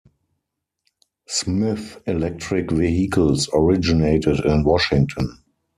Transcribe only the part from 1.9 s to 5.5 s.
Electric Vehicles originated in Washington.